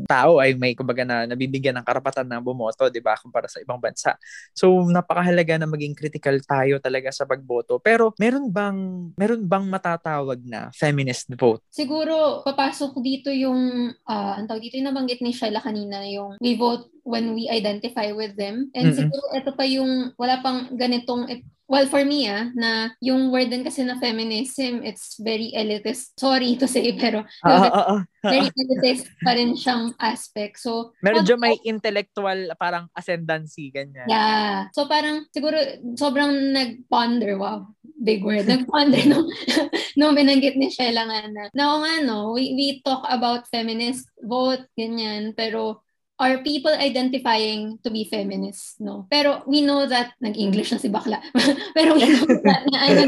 [0.07, 3.81] tao ay may kumbaga na nabibigyan ng karapatan na bumoto, 'di ba, kumpara sa ibang
[3.81, 4.15] bansa.
[4.55, 7.81] So, napakahalaga na maging critical tayo talaga sa pagboto.
[7.81, 8.79] Pero pero meron bang
[9.17, 11.63] meron bang matatawag na feminist vote?
[11.71, 16.53] Siguro papasok dito yung uh, ang tawag dito yung nabanggit ni Shaila kanina yung we
[16.53, 18.69] vote when we identify with them.
[18.73, 18.99] And mm-hmm.
[18.99, 21.29] siguro ito pa yung wala pang ganitong
[21.65, 26.13] Well, for me, ah, na yung word din kasi na feminism, it's very elitist.
[26.13, 30.61] Sorry to say, pero ah, ah, ah, very elitist pa rin siyang aspect.
[30.61, 34.05] So, Medyo may intellectual parang ascendancy, ganyan.
[34.05, 34.69] Yeah.
[34.77, 35.57] So, parang siguro
[35.97, 37.65] sobrang nag-ponder, wow,
[37.97, 39.25] big word, nag-ponder nung,
[39.97, 44.69] nung binanggit ni Shella nga na, na nga, no, we, we talk about feminist vote,
[44.77, 45.84] ganyan, pero
[46.19, 49.07] are people identifying to be feminists, no?
[49.11, 51.19] Pero we know that, nag-English na si Bakla,
[51.77, 53.01] pero we know that na, ano,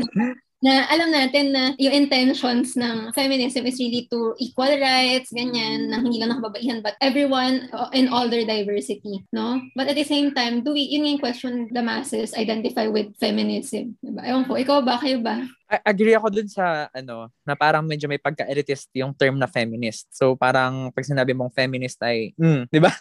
[0.57, 6.01] na alam natin na yung intentions ng feminism is really to equal rights, ganyan, na
[6.01, 9.61] hindi lang nakababaihan, but everyone in all their diversity, no?
[9.77, 13.95] But at the same time, do we, yun yung question the masses identify with feminism,
[14.01, 14.25] diba?
[14.25, 15.45] Ewan ko, ikaw ba, kayo ba?
[15.67, 20.07] Agree ako dun sa ano na parang medyo may pagka-elitist yung term na feminist.
[20.15, 22.91] So parang pag sinabi mong feminist ay mm, 'di ba?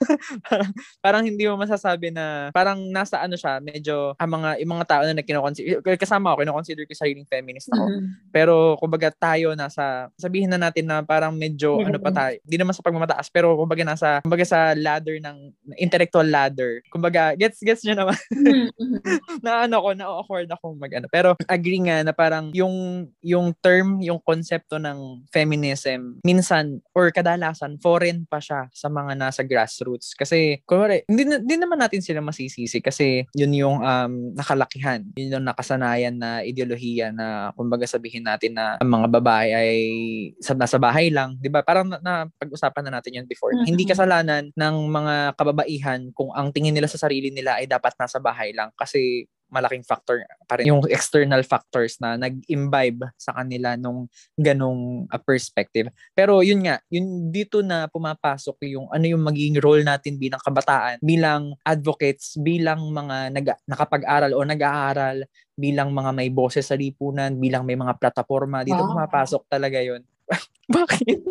[0.42, 0.70] parang,
[1.04, 5.02] parang hindi mo masasabi na parang nasa ano siya, medyo ang mga yung mga tao
[5.06, 7.86] na kinoconsider kasama ako, kino-consider ko sariling feminist ako.
[7.86, 8.06] Mm-hmm.
[8.34, 11.88] Pero kumbaga tayo nasa sabihin na natin na parang medyo mm-hmm.
[11.94, 16.26] ano pa tayo, hindi naman sa pagmamataas pero kumbaga nasa kumbaga sa ladder ng intellectual
[16.26, 16.82] ladder.
[16.90, 18.18] Kumbaga gets gets niyo naman.
[18.34, 19.38] mm-hmm.
[19.46, 21.06] na ano ko, na awkward ako mag ano.
[21.06, 27.76] Pero agree nga na parang yung yung term, yung konsepto ng feminism, minsan or kadalasan
[27.80, 30.16] foreign pa siya sa mga nasa grassroots.
[30.16, 35.04] Kasi, kunwari, hindi, hindi naman natin sila masisisi kasi yun yung um, nakalakihan.
[35.18, 39.72] Yun yung nakasanayan na ideolohiya na kumbaga sabihin natin na ang mga babae ay
[40.40, 41.36] sa, nasa bahay lang.
[41.38, 41.60] Di ba?
[41.60, 43.52] Parang na, na pag-usapan na natin yun before.
[43.52, 43.68] Mm-hmm.
[43.68, 48.16] Hindi kasalanan ng mga kababaihan kung ang tingin nila sa sarili nila ay dapat nasa
[48.22, 54.10] bahay lang kasi malaking factor pa rin yung external factors na nag-imbibe sa kanila nung
[54.34, 55.90] ganong uh, perspective.
[56.12, 60.98] Pero yun nga, yun dito na pumapasok yung ano yung magiging role natin bilang kabataan,
[60.98, 65.22] bilang advocates, bilang mga nag, nakapag-aral o nag-aaral,
[65.54, 68.66] bilang mga may boses sa lipunan, bilang may mga plataforma.
[68.66, 68.90] Dito wow.
[68.92, 70.02] pumapasok talaga yun
[70.66, 71.22] Bakit?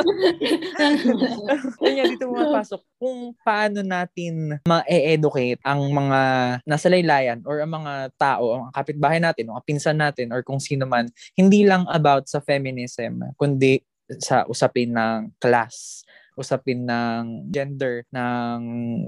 [1.84, 6.20] Kaya dito pumapasok kung paano natin ma-educate ang mga
[6.64, 10.88] nasa laylayan or ang mga tao, ang kapitbahay natin, ang pinsan natin, or kung sino
[10.88, 13.84] man, hindi lang about sa feminism, kundi
[14.22, 16.05] sa usapin ng class
[16.36, 18.60] usapin ng gender, ng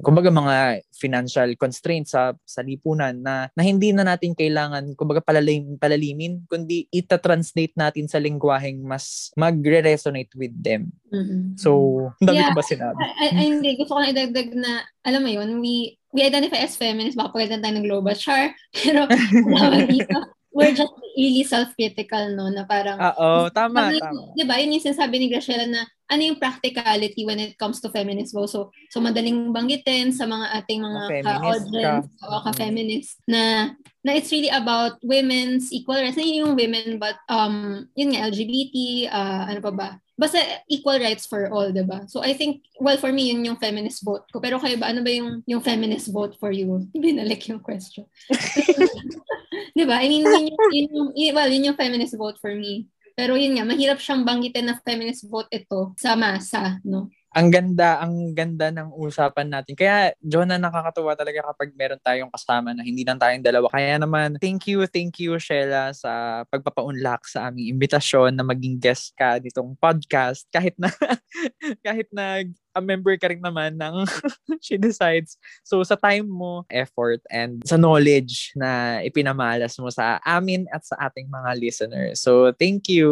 [0.02, 5.76] kumbaga mga financial constraints sa sa lipunan na, na hindi na natin kailangan kumbaga palalim,
[5.78, 10.90] palalimin, kundi ita-translate natin sa lingwaheng mas magre-resonate with them.
[11.12, 11.56] Mm-hmm.
[11.60, 12.52] So, dami Yeah.
[12.52, 13.02] ko ba sinabi?
[13.32, 13.70] Hindi.
[13.80, 17.60] Gusto ko lang idagdag na, alam mo yun, we we identify as feminists, baka pagalitan
[17.62, 19.06] tayo ng global char, pero
[19.92, 20.18] dito,
[20.58, 24.22] we're just really self-critical, no, na parang, Oo, tama, Ano, tama.
[24.34, 24.58] Di ba?
[24.58, 28.40] Yun yung sinasabi ni Graciela na ano yung practicality when it comes to feminism.
[28.48, 32.26] So, so madaling banggitin sa mga ating mga ka-audience ka.
[32.32, 33.76] o ka-feminist na
[34.08, 36.16] na it's really about women's equal rights.
[36.16, 38.76] Hindi yung women but um yun nga LGBT,
[39.12, 39.90] uh, ano pa ba?
[40.16, 40.40] Basta
[40.72, 42.08] equal rights for all, 'di ba?
[42.08, 44.40] So I think well for me yun yung feminist vote ko.
[44.40, 46.88] Pero kayo ba ano ba yung yung feminist vote for you?
[46.96, 48.08] Binalik yung question.
[49.76, 50.00] 'Di ba?
[50.04, 52.88] I mean yun, yung- yun, yung, yun, well, yun yung feminist vote for me.
[53.18, 57.10] Pero yun nga, mahirap siyang banggitin na feminist vote ito sa masa, no?
[57.38, 59.78] Ang ganda, ang ganda ng usapan natin.
[59.78, 63.70] Kaya, Jonah, nakakatuwa talaga kapag meron tayong kasama na hindi lang tayong dalawa.
[63.70, 69.14] Kaya naman, thank you, thank you, Sheila, sa pagpapaunlak sa aming imbitasyon na maging guest
[69.14, 70.50] ka ditong podcast.
[70.50, 70.90] Kahit na,
[71.86, 72.42] kahit na
[72.78, 74.06] a member ka rin naman ng
[74.66, 75.42] She Decides.
[75.66, 81.10] So, sa time mo, effort, and sa knowledge na ipinamalas mo sa amin at sa
[81.10, 82.22] ating mga listeners.
[82.22, 83.10] So, thank you.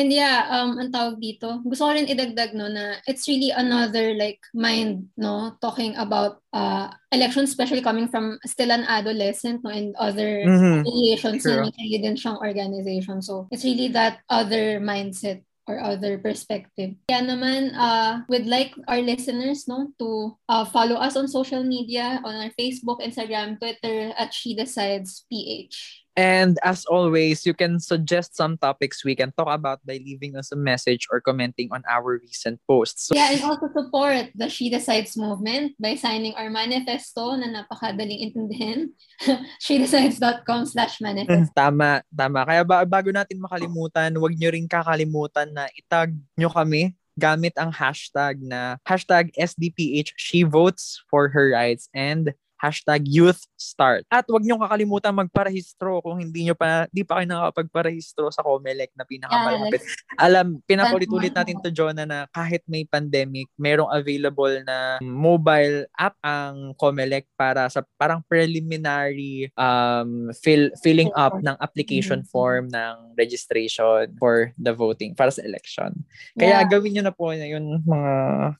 [0.00, 4.12] And yeah, um, ang tawag dito, gusto ko rin idagdag, no, na it's really another,
[4.18, 9.94] like, mind, no, talking about uh, elections, especially coming from still an adolescent, no, and
[9.96, 10.82] other Mhm.
[10.82, 11.62] affiliations True.
[11.62, 13.22] na din siyang organization.
[13.22, 16.98] So, it's really that other mindset or other perspective.
[17.06, 22.18] Kaya naman, uh, would like our listeners, no, to uh, follow us on social media,
[22.26, 26.01] on our Facebook, Instagram, Twitter, at She Decides PH.
[26.12, 30.52] And as always, you can suggest some topics we can talk about by leaving us
[30.52, 33.08] a message or commenting on our recent posts.
[33.08, 38.20] So, Yeah, and also support the She Decides movement by signing our manifesto na napakadaling
[38.20, 38.92] intindihin.
[39.64, 41.48] shedecides.com slash manifesto.
[41.56, 42.44] tama, tama.
[42.44, 47.72] Kaya ba, bago natin makalimutan, huwag nyo rin kakalimutan na itag nyo kami gamit ang
[47.72, 52.32] hashtag na hashtag SDPH She Votes for Her Rights and
[52.62, 54.06] hashtag Youth Start.
[54.06, 58.94] At huwag nyo kakalimutan magparehistro kung hindi nyo pa, di pa kayo nakakapagparehistro sa COMELEC
[58.94, 59.82] na pinakamalapit.
[60.14, 66.70] Alam, pinakulit-ulit natin to Jonah na kahit may pandemic, merong available na mobile app ang
[66.78, 72.28] Comelec para sa parang preliminary um fill, filling up ng application Mhm.
[72.30, 75.90] form ng registration for the voting para sa election.
[76.38, 76.68] Kaya Yeah.
[76.70, 78.12] gawin nyo na po yun mga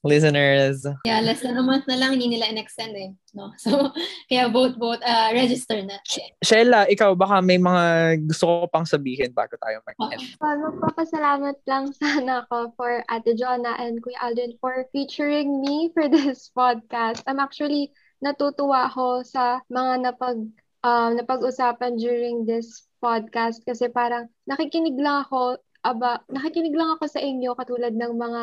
[0.02, 0.82] listeners.
[1.06, 3.10] Yeah, less than a month na lang, hindi nila in-extend eh.
[3.32, 3.52] No?
[3.62, 3.91] So,
[4.30, 5.98] kaya vote, vote, uh, register na.
[6.44, 10.22] Sheila, ikaw baka may mga gusto ko pang sabihin bago tayo mag-end.
[10.40, 16.06] Uh, magpapasalamat lang sana ako for Ate Jonna and Kuya Alden for featuring me for
[16.08, 17.20] this podcast.
[17.28, 20.38] I'm actually natutuwa ako sa mga napag
[20.86, 27.18] um, napag-usapan during this podcast kasi parang nakikinig lang ako aba nakikinig lang ako sa
[27.18, 28.42] inyo katulad ng mga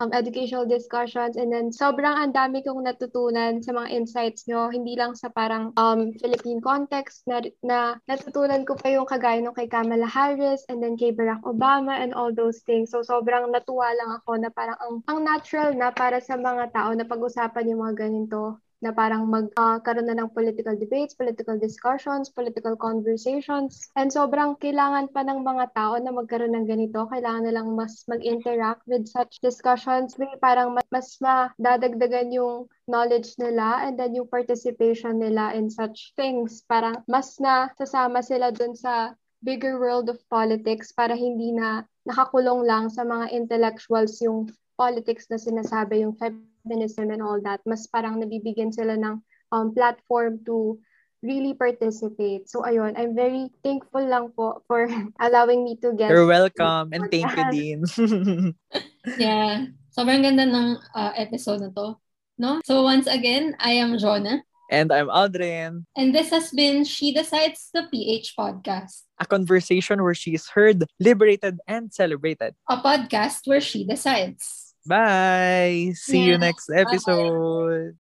[0.00, 4.72] um, educational discussions and then sobrang ang dami kong natutunan sa mga insights nyo.
[4.72, 9.54] Hindi lang sa parang um, Philippine context na, na natutunan ko pa yung kagaya nung
[9.54, 12.90] kay Kamala Harris and then kay Barack Obama and all those things.
[12.90, 16.90] So sobrang natuwa lang ako na parang ang, ang natural na para sa mga tao
[16.96, 22.74] na pag-usapan yung mga ganito na parang magkaroon na ng political debates, political discussions, political
[22.74, 23.92] conversations.
[23.94, 27.04] And sobrang kailangan pa ng mga tao na magkaroon ng ganito.
[27.12, 30.16] Kailangan nilang mas mag-interact with such discussions.
[30.16, 36.64] May parang mas, madadagdagan yung knowledge nila and then yung participation nila in such things.
[36.64, 39.12] Parang mas na sasama sila dun sa
[39.44, 45.36] bigger world of politics para hindi na nakakulong lang sa mga intellectuals yung politics na
[45.36, 46.16] sinasabi, yung
[46.62, 49.20] feminism and all that, mas parang nabibigyan sila ng
[49.52, 50.78] um, platform to
[51.20, 52.48] really participate.
[52.48, 54.88] So ayun, I'm very thankful lang po for
[55.24, 57.78] allowing me to get You're welcome and thank you din.
[59.20, 59.72] Yeah.
[59.90, 61.96] Sobrang ganda ng uh, episode na to.
[62.40, 62.60] No?
[62.64, 64.44] So once again, I am Jonah.
[64.70, 65.84] and I'm Aldrin.
[65.96, 69.02] And this has been She Decides the PH podcast.
[69.18, 72.54] A conversation where she is heard, liberated, and celebrated.
[72.70, 74.69] A podcast where she decides.
[74.86, 75.92] Bye.
[75.94, 76.32] See yeah.
[76.32, 77.96] you next episode.